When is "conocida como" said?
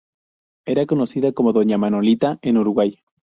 0.87-1.53